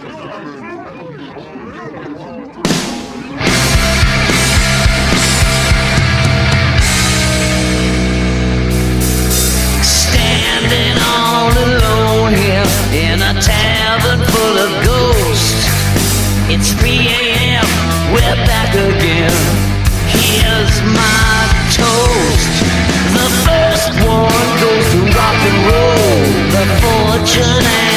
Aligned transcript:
in 0.00 0.06
a 13.22 13.34
tavern 13.42 14.20
full 14.26 14.56
of 14.56 14.70
ghosts. 14.84 15.66
It's 16.48 16.72
3 16.74 16.90
a.m. 16.90 17.66
We're 18.14 18.38
back 18.46 18.72
again. 18.74 19.34
Here's 20.06 20.80
my 20.94 21.50
toast. 21.74 22.54
The 23.18 23.28
first 23.42 23.90
one 24.06 24.48
goes 24.62 24.86
to 24.92 25.00
rock 25.18 25.42
and 25.42 25.58
roll, 25.66 26.22
the 26.54 26.64
fortune. 26.82 27.87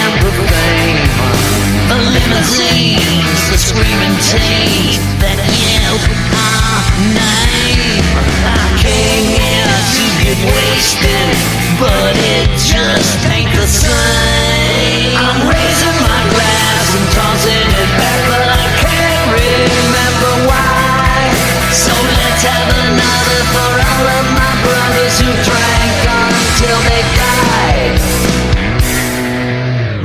Limousines, 2.41 3.53
the 3.53 3.57
screaming 3.57 4.17
teeth 4.17 4.97
that 5.21 5.37
yell 5.37 5.93
our 5.93 6.81
name. 7.13 8.01
I 8.41 8.65
came 8.81 9.29
here 9.29 9.77
to 9.77 10.05
get 10.25 10.41
wasted, 10.49 11.37
but 11.77 12.17
it 12.17 12.49
just 12.57 13.21
ain't 13.29 13.53
the 13.53 13.69
same. 13.69 15.21
I'm 15.21 15.53
raising 15.53 15.97
my 16.01 16.21
glass 16.33 16.85
and 16.97 17.07
tossing 17.13 17.69
it 17.77 17.91
back, 18.01 18.19
but 18.25 18.41
I 18.41 18.65
can't 18.89 19.37
remember 19.37 20.33
why. 20.49 21.29
So 21.69 21.93
let's 21.93 22.41
have 22.41 22.73
another 22.89 23.41
for 23.53 23.69
all 23.85 24.07
of 24.17 24.25
my 24.33 24.53
brothers 24.65 25.13
who 25.21 25.29
drank 25.45 25.93
until 26.09 26.79
they 26.89 27.05
died. 27.21 28.01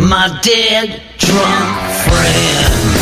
My 0.05 0.28
dead 0.44 1.00
drunk 1.16 1.95
friends. 2.32 2.95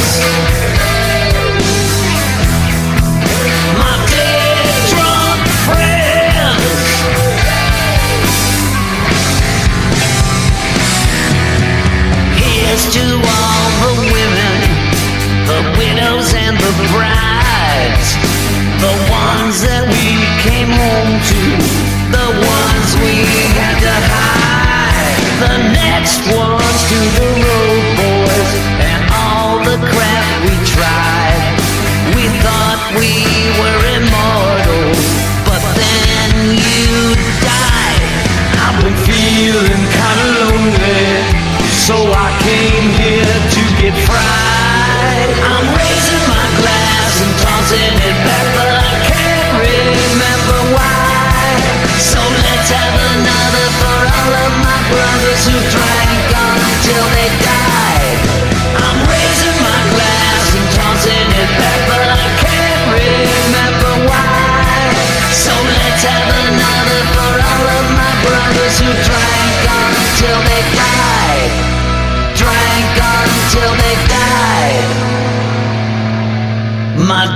Died. 37.45 38.03
I've 38.65 38.77
been 38.83 38.97
feeling 39.05 39.85
kinda 39.97 40.27
lonely, 40.41 41.04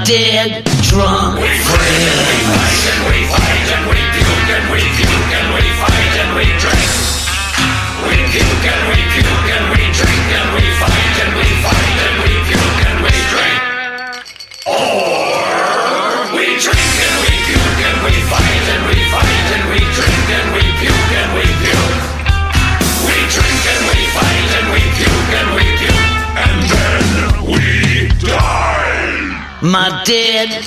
dead 0.08 0.64
drunk 0.80 1.57
My 29.68 30.02
dead 30.06 30.64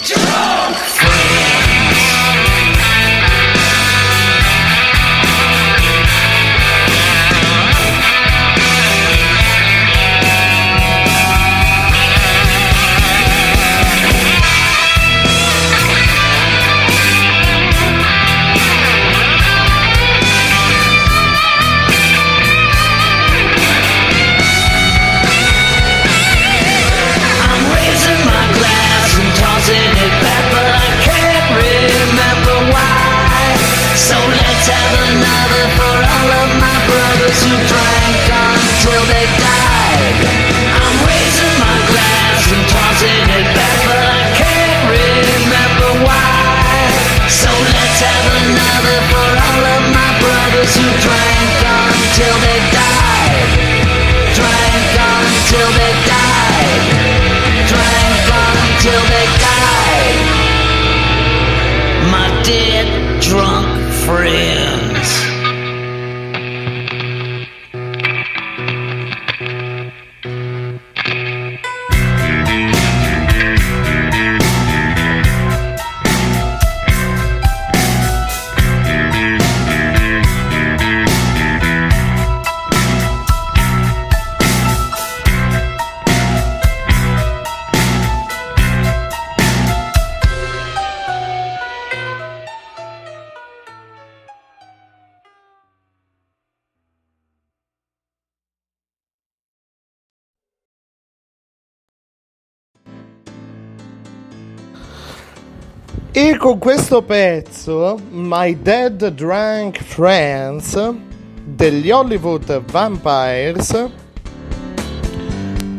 E 106.13 106.35
con 106.35 106.57
questo 106.57 107.03
pezzo, 107.03 107.97
My 108.09 108.61
Dead 108.61 109.07
Drunk 109.11 109.81
Friends 109.81 110.93
degli 111.41 111.89
Hollywood 111.89 112.63
Vampires, 112.69 113.89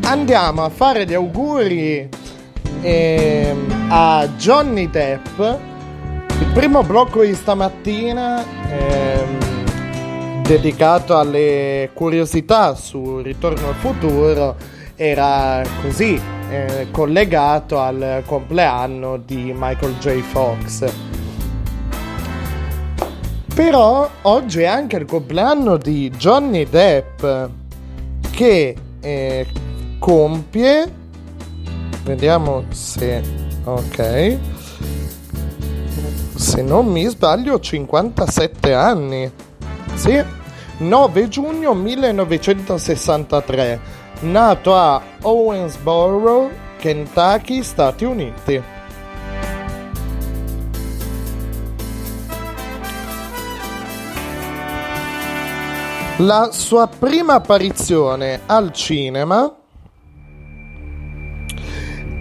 andiamo 0.04 0.64
a 0.64 0.70
fare 0.70 1.04
gli 1.04 1.12
auguri 1.12 2.08
ehm, 2.80 3.88
a 3.90 4.26
Johnny 4.38 4.88
Depp. 4.88 5.38
Il 5.38 6.50
primo 6.54 6.82
blocco 6.82 7.22
di 7.22 7.34
stamattina 7.34 8.42
ehm, 8.70 10.42
dedicato 10.44 11.18
alle 11.18 11.90
curiosità 11.92 12.74
su 12.74 13.18
Ritorno 13.18 13.68
al 13.68 13.74
futuro 13.74 14.56
era 14.96 15.62
così 15.82 16.40
eh, 16.52 16.88
collegato 16.90 17.80
al 17.80 18.22
compleanno 18.26 19.16
di 19.16 19.54
Michael 19.56 19.96
J. 19.98 20.20
Fox. 20.20 20.92
Però 23.54 24.10
oggi 24.22 24.60
è 24.60 24.66
anche 24.66 24.96
il 24.96 25.06
compleanno 25.06 25.78
di 25.78 26.10
Johnny 26.10 26.68
Depp 26.68 27.24
che 28.30 28.76
eh, 29.00 29.46
compie 29.98 31.00
vediamo 32.04 32.64
se 32.70 33.22
ok 33.64 34.38
se 36.34 36.62
non 36.62 36.86
mi 36.86 37.04
sbaglio 37.06 37.60
57 37.60 38.74
anni 38.74 39.30
sì 39.94 40.20
9 40.78 41.28
giugno 41.28 41.74
1963 41.74 43.91
nato 44.22 44.74
a 44.74 45.02
Owensboro 45.22 46.50
Kentucky 46.78 47.62
Stati 47.62 48.04
Uniti. 48.04 48.62
La 56.18 56.50
sua 56.52 56.86
prima 56.86 57.34
apparizione 57.34 58.40
al 58.46 58.72
cinema 58.72 59.52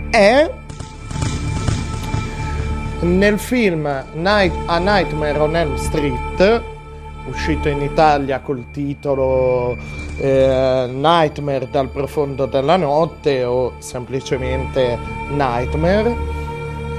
è 0.09 0.51
nel 3.01 3.37
film 3.37 4.05
Night, 4.13 4.53
A 4.65 4.77
Nightmare 4.79 5.37
on 5.37 5.55
Elm 5.55 5.75
Street, 5.75 6.63
uscito 7.27 7.69
in 7.69 7.81
Italia 7.81 8.39
col 8.39 8.65
titolo 8.71 9.77
eh, 10.17 10.89
Nightmare 10.91 11.67
dal 11.69 11.89
profondo 11.89 12.45
della 12.45 12.77
notte 12.77 13.43
o 13.43 13.73
semplicemente 13.79 14.97
Nightmare. 15.29 16.39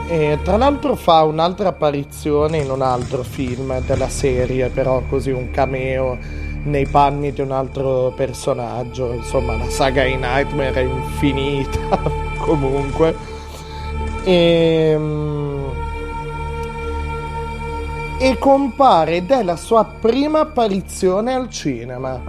E 0.08 0.38
tra 0.42 0.56
l'altro 0.56 0.94
fa 0.94 1.22
un'altra 1.22 1.68
apparizione 1.68 2.58
in 2.58 2.70
un 2.70 2.82
altro 2.82 3.22
film 3.22 3.80
della 3.80 4.08
serie, 4.08 4.68
però 4.68 5.02
così 5.08 5.30
un 5.30 5.50
cameo 5.50 6.18
nei 6.64 6.86
panni 6.86 7.32
di 7.32 7.40
un 7.40 7.50
altro 7.50 8.12
personaggio. 8.14 9.12
Insomma, 9.12 9.56
la 9.56 9.68
saga 9.70 10.04
di 10.04 10.16
Nightmare 10.16 10.74
è 10.74 10.80
infinita 10.80 11.98
comunque. 12.38 13.14
E, 14.24 14.90
ehm, 14.92 15.51
e 18.24 18.38
compare 18.38 19.16
ed 19.16 19.32
è 19.32 19.42
la 19.42 19.56
sua 19.56 19.84
prima 19.84 20.38
apparizione 20.42 21.34
al 21.34 21.50
cinema, 21.50 22.20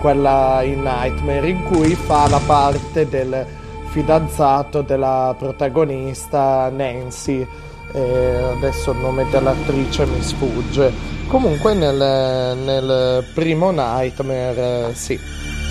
quella 0.00 0.62
in 0.62 0.80
Nightmare, 0.80 1.46
in 1.50 1.64
cui 1.64 1.94
fa 1.94 2.26
la 2.30 2.40
parte 2.46 3.06
del 3.06 3.44
fidanzato 3.88 4.80
della 4.80 5.34
protagonista 5.36 6.70
Nancy. 6.70 7.46
Eh, 7.92 8.36
adesso 8.56 8.92
il 8.92 8.96
nome 8.96 9.26
dell'attrice 9.28 10.06
mi 10.06 10.22
sfugge. 10.22 10.90
Comunque 11.28 11.74
nel, 11.74 12.56
nel 12.56 13.26
primo 13.34 13.70
Nightmare, 13.70 14.88
eh, 14.88 14.94
sì. 14.94 15.18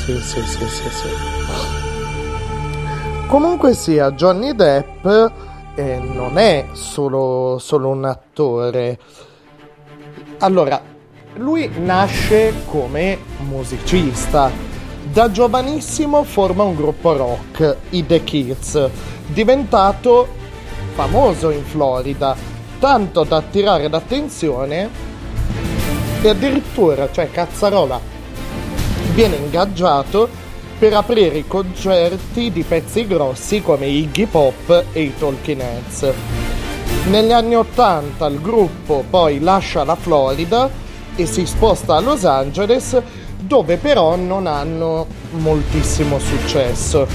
Sì, 0.06 0.22
sì, 0.22 0.42
sì, 0.42 0.68
sì, 0.68 0.90
sì. 0.90 1.08
Comunque 3.26 3.74
sia, 3.74 4.12
Johnny 4.12 4.54
Depp 4.54 5.04
eh, 5.74 5.98
non 5.98 6.38
è 6.38 6.68
solo, 6.74 7.58
solo 7.58 7.90
un 7.90 8.06
attore. 8.06 9.00
Allora, 10.44 10.82
lui 11.36 11.72
nasce 11.78 12.66
come 12.66 13.18
musicista. 13.48 14.52
Da 15.02 15.32
giovanissimo 15.32 16.26
forma 16.26 16.64
un 16.64 16.76
gruppo 16.76 17.16
rock, 17.16 17.78
i 17.92 18.06
The 18.06 18.26
Kids, 18.26 18.90
diventato 19.28 20.28
famoso 20.96 21.50
in 21.50 21.64
Florida, 21.64 22.36
tanto 22.78 23.24
da 23.24 23.38
attirare 23.38 23.88
l'attenzione 23.88 24.90
e 26.22 26.28
addirittura, 26.28 27.10
cioè 27.10 27.32
cazzarola, 27.32 27.98
viene 29.14 29.38
ingaggiato 29.38 30.28
per 30.78 30.94
aprire 30.94 31.38
i 31.38 31.48
concerti 31.48 32.52
di 32.52 32.64
pezzi 32.64 33.08
grossi 33.08 33.62
come 33.62 33.86
Iggy 33.86 34.26
Pop 34.26 34.88
e 34.92 35.02
i 35.04 35.14
Talking 35.18 35.62
Heads. 35.62 36.53
Negli 37.06 37.34
anni 37.34 37.54
80 37.54 38.26
il 38.28 38.40
gruppo 38.40 39.04
poi 39.10 39.42
lascia 39.42 39.84
la 39.84 39.96
Florida 39.96 40.70
e 41.16 41.26
si 41.26 41.46
sposta 41.46 41.98
a 41.98 42.00
Los 42.00 42.24
Angeles 42.24 43.00
dove 43.40 43.76
però 43.76 44.16
non 44.16 44.48
hanno 44.48 45.06
moltissimo 45.32 46.18
successo. 46.18 47.06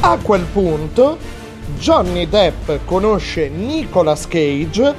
A 0.00 0.18
quel 0.20 0.44
punto 0.52 1.18
Johnny 1.78 2.28
Depp 2.28 2.84
conosce 2.84 3.48
Nicolas 3.48 4.26
Cage 4.26 4.94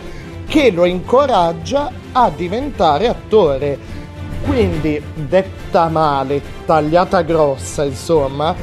che 0.47 0.71
lo 0.71 0.85
incoraggia 0.85 1.91
a 2.13 2.31
diventare 2.33 3.09
attore. 3.09 3.77
Quindi, 4.45 5.03
detta 5.13 5.89
male, 5.89 6.41
tagliata 6.65 7.21
grossa, 7.23 7.83
insomma, 7.83 8.55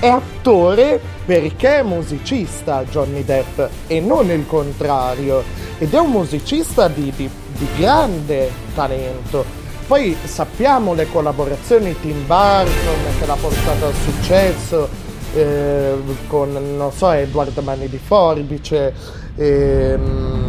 è 0.00 0.08
attore 0.08 1.00
perché 1.24 1.78
è 1.78 1.82
musicista 1.82 2.84
Johnny 2.84 3.24
Depp 3.24 3.60
e 3.86 4.00
non 4.00 4.30
il 4.30 4.46
contrario. 4.46 5.42
Ed 5.78 5.94
è 5.94 5.98
un 5.98 6.10
musicista 6.10 6.88
di, 6.88 7.12
di, 7.14 7.28
di 7.56 7.66
grande 7.76 8.50
talento. 8.74 9.44
Poi 9.86 10.16
sappiamo 10.24 10.94
le 10.94 11.08
collaborazioni 11.10 11.98
Tim 12.00 12.26
Burton 12.26 13.18
che 13.18 13.26
l'ha 13.26 13.36
portato 13.40 13.86
al 13.86 13.94
successo 13.94 15.06
eh, 15.34 15.94
con, 16.26 16.52
non 16.76 16.92
so, 16.92 17.10
Edward 17.10 17.56
Mani 17.58 17.88
di 17.88 17.98
Forbice, 17.98 18.92
ehm, 19.36 20.46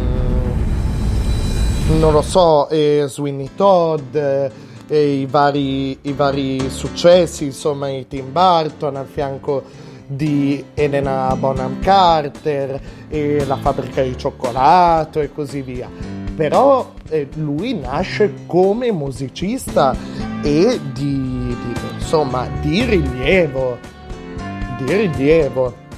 non 1.98 2.12
lo 2.12 2.22
so, 2.22 2.68
eh, 2.68 3.04
Sweeney 3.08 3.50
Todd, 3.54 4.14
eh, 4.14 4.50
i, 4.98 5.26
vari, 5.26 5.98
i 6.02 6.12
vari 6.12 6.68
successi, 6.70 7.44
insomma, 7.44 7.88
di 7.88 8.06
Tim 8.08 8.32
Burton 8.32 8.96
al 8.96 9.06
fianco 9.06 9.62
di 10.06 10.64
Elena 10.74 11.34
Bonham 11.36 11.78
Carter 11.78 12.80
e 13.08 13.44
la 13.46 13.56
fabbrica 13.56 14.02
di 14.02 14.18
cioccolato 14.18 15.20
e 15.20 15.32
così 15.32 15.62
via. 15.62 15.88
Però 16.34 16.92
eh, 17.08 17.28
lui 17.34 17.74
nasce 17.74 18.34
come 18.46 18.90
musicista 18.90 19.94
e 20.42 20.80
di, 20.92 21.56
di, 21.62 21.74
insomma, 21.94 22.48
di 22.60 22.84
rilievo, 22.84 23.78
di 24.78 24.92
rilievo. 24.92 25.88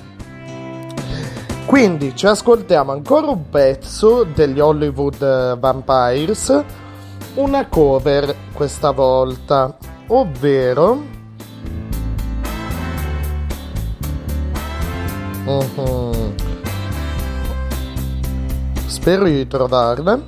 Quindi 1.64 2.14
ci 2.14 2.26
ascoltiamo 2.26 2.92
ancora 2.92 3.28
un 3.28 3.48
pezzo 3.48 4.24
degli 4.24 4.60
Hollywood 4.60 5.58
Vampires, 5.58 6.64
una 7.34 7.66
cover 7.66 8.34
questa 8.52 8.90
volta, 8.90 9.76
ovvero 10.08 11.20
Uh-huh. 15.44 16.34
Spero 18.86 19.24
di 19.24 19.46
trovarla. 19.48 20.20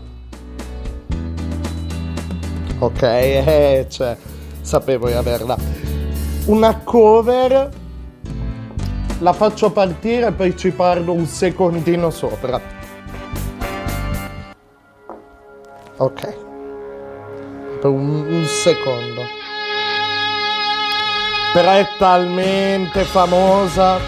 Ok, 2.81 3.03
eh, 3.03 3.87
cioè, 3.89 4.17
sapevo 4.61 5.07
di 5.07 5.13
averla. 5.13 5.57
Una 6.47 6.79
cover. 6.81 7.71
La 9.21 9.33
faccio 9.33 9.71
partire 9.71 10.27
e 10.27 10.33
poi 10.33 10.57
ci 10.57 10.71
parlo 10.71 11.13
un 11.13 11.27
secondino 11.27 12.11
sopra. 12.11 12.61
Ok. 15.99 16.54
Per 17.85 17.93
un, 17.93 18.25
un 18.31 18.47
secondo. 18.47 19.29
Però 21.53 21.71
è 21.71 21.87
talmente 21.99 23.03
famosa 23.03 23.99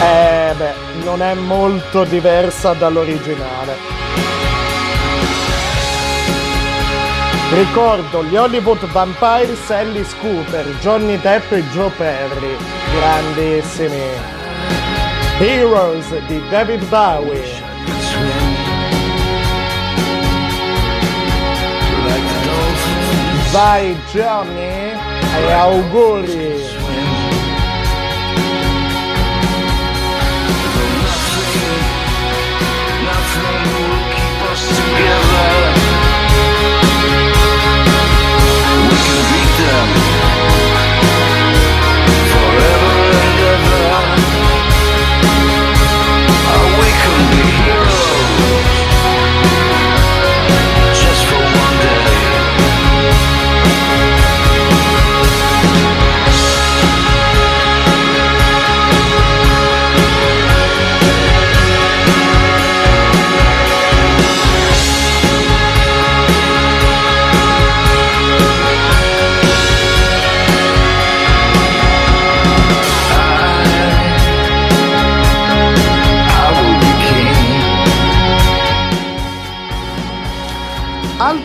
eh 0.00 0.54
beh, 0.56 1.02
non 1.02 1.20
è 1.20 1.34
molto 1.34 2.04
diversa 2.04 2.74
dall'originale. 2.74 3.74
Ricordo 7.54 8.22
gli 8.22 8.36
Hollywood 8.36 8.86
Vampires, 8.92 9.68
Alice 9.70 10.14
Cooper, 10.20 10.64
Johnny 10.78 11.18
Depp 11.20 11.50
e 11.50 11.64
Joe 11.72 11.90
Perry, 11.90 12.56
grandissimi. 13.00 14.00
Heroes 15.40 16.16
di 16.28 16.40
David 16.50 16.84
Bowie. 16.86 17.71
Vai 23.52 23.94
Johnny 24.10 24.96
e 25.46 25.52
auguri! 25.52 26.52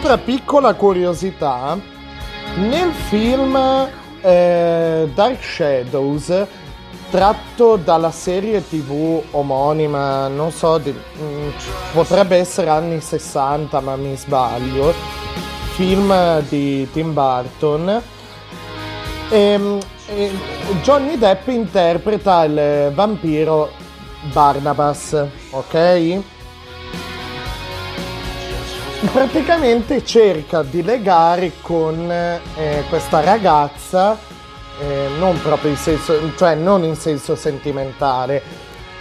Altra 0.07 0.23
piccola 0.23 0.73
curiosità, 0.73 1.77
nel 2.55 2.93
film 2.93 3.57
eh, 4.21 5.09
Dark 5.13 5.43
Shadows, 5.43 6.45
tratto 7.09 7.75
dalla 7.75 8.11
serie 8.11 8.65
tv 8.65 9.21
omonima, 9.31 10.29
non 10.29 10.51
so, 10.51 10.77
di, 10.77 10.93
mm, 10.93 11.49
potrebbe 11.91 12.37
essere 12.37 12.69
anni 12.69 13.01
60 13.01 13.81
ma 13.81 13.97
mi 13.97 14.15
sbaglio, 14.15 14.93
film 15.73 16.39
di 16.47 16.89
Tim 16.93 17.11
Burton, 17.11 18.01
e, 19.29 19.37
ehm, 19.37 19.79
e 20.05 20.31
Johnny 20.83 21.17
Depp 21.17 21.49
interpreta 21.49 22.45
il 22.45 22.93
vampiro 22.95 23.71
Barnabas, 24.31 25.21
ok? 25.49 26.23
Praticamente 29.05 30.03
cerca 30.03 30.63
di 30.63 30.81
legare 30.81 31.53
con 31.61 32.11
eh, 32.11 32.83
questa 32.89 33.21
ragazza, 33.21 34.17
eh, 34.79 35.09
non 35.19 35.39
proprio 35.41 35.71
in 35.71 35.77
senso, 35.77 36.35
cioè 36.35 36.55
non 36.55 36.83
in 36.83 36.95
senso 36.95 37.35
sentimentale, 37.35 38.41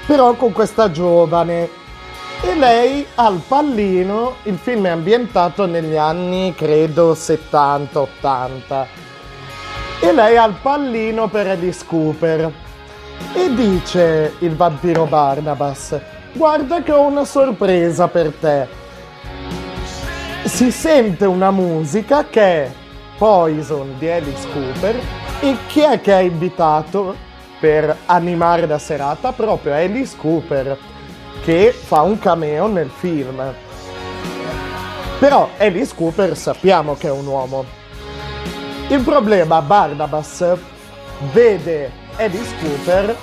però 0.06 0.34
con 0.34 0.52
questa 0.52 0.90
giovane. 0.90 1.84
E 2.42 2.54
lei 2.54 3.06
al 3.14 3.40
pallino, 3.48 4.36
il 4.42 4.58
film 4.58 4.86
è 4.86 4.90
ambientato 4.90 5.64
negli 5.64 5.96
anni 5.96 6.54
credo 6.54 7.14
70-80. 7.14 8.86
E 10.00 10.12
lei 10.12 10.36
al 10.36 10.58
pallino 10.60 11.28
per 11.28 11.46
Alice 11.46 11.84
Cooper. 11.86 12.52
E 13.32 13.54
dice 13.54 14.34
il 14.40 14.54
vampiro 14.54 15.06
Barnabas, 15.06 15.98
guarda 16.32 16.82
che 16.82 16.92
ho 16.92 17.06
una 17.06 17.24
sorpresa 17.24 18.08
per 18.08 18.32
te 18.38 18.84
si 20.56 20.70
sente 20.70 21.26
una 21.26 21.50
musica 21.50 22.24
che 22.30 22.40
è 22.40 22.70
Poison 23.18 23.98
di 23.98 24.08
Alice 24.08 24.48
Cooper 24.54 24.98
e 25.40 25.54
chi 25.66 25.80
è 25.80 26.00
che 26.00 26.14
ha 26.14 26.20
invitato 26.20 27.14
per 27.60 27.94
animare 28.06 28.66
la 28.66 28.78
serata? 28.78 29.32
Proprio 29.32 29.74
Alice 29.74 30.16
Cooper 30.16 30.78
che 31.42 31.72
fa 31.72 32.00
un 32.00 32.18
cameo 32.18 32.68
nel 32.68 32.88
film. 32.88 33.52
Però 35.18 35.50
Alice 35.58 35.94
Cooper 35.94 36.34
sappiamo 36.34 36.94
che 36.94 37.08
è 37.08 37.12
un 37.12 37.26
uomo. 37.26 37.66
Il 38.88 39.02
problema, 39.02 39.60
Barnabas 39.60 40.42
vede 41.34 41.90
Alice 42.16 42.54
Cooper, 42.62 43.14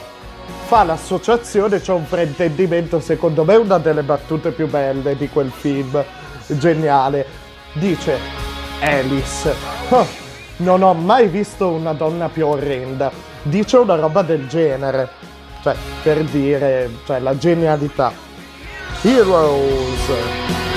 fa 0.67 0.83
l'associazione, 0.83 1.81
c'è 1.81 1.93
un 1.93 2.05
fraintendimento, 2.05 2.99
secondo 2.99 3.43
me 3.43 3.55
una 3.55 3.79
delle 3.79 4.03
battute 4.03 4.51
più 4.51 4.67
belle 4.67 5.17
di 5.17 5.27
quel 5.29 5.49
film 5.49 6.05
geniale. 6.47 7.25
Dice 7.73 8.19
Alice, 8.81 9.55
oh, 9.89 10.07
non 10.57 10.81
ho 10.83 10.93
mai 10.93 11.27
visto 11.27 11.69
una 11.69 11.93
donna 11.93 12.29
più 12.29 12.47
orrenda. 12.47 13.11
Dice 13.43 13.77
una 13.77 13.95
roba 13.95 14.21
del 14.21 14.47
genere. 14.47 15.09
Cioè, 15.61 15.75
per 16.03 16.23
dire, 16.25 16.89
cioè, 17.05 17.19
la 17.19 17.37
genialità. 17.37 18.11
Heroes. 19.01 20.72